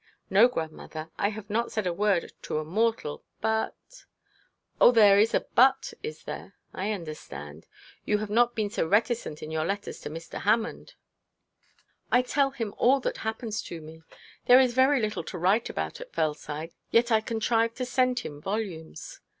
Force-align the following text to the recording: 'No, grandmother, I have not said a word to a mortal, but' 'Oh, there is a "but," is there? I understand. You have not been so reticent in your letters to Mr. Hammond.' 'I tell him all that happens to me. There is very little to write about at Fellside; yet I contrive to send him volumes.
'No, 0.31 0.47
grandmother, 0.47 1.11
I 1.19 1.29
have 1.29 1.47
not 1.47 1.71
said 1.71 1.85
a 1.85 1.93
word 1.93 2.33
to 2.41 2.57
a 2.57 2.65
mortal, 2.65 3.23
but' 3.39 4.05
'Oh, 4.81 4.89
there 4.91 5.19
is 5.19 5.35
a 5.35 5.41
"but," 5.53 5.93
is 6.01 6.23
there? 6.23 6.55
I 6.73 6.91
understand. 6.91 7.67
You 8.03 8.17
have 8.17 8.31
not 8.31 8.55
been 8.55 8.71
so 8.71 8.87
reticent 8.87 9.43
in 9.43 9.51
your 9.51 9.63
letters 9.63 9.99
to 10.01 10.09
Mr. 10.09 10.41
Hammond.' 10.41 10.95
'I 12.11 12.21
tell 12.23 12.49
him 12.49 12.73
all 12.79 12.99
that 13.01 13.17
happens 13.17 13.61
to 13.61 13.79
me. 13.79 14.01
There 14.47 14.59
is 14.59 14.73
very 14.73 14.99
little 14.99 15.23
to 15.23 15.37
write 15.37 15.69
about 15.69 16.01
at 16.01 16.13
Fellside; 16.13 16.71
yet 16.89 17.11
I 17.11 17.21
contrive 17.21 17.75
to 17.75 17.85
send 17.85 18.21
him 18.21 18.41
volumes. 18.41 19.19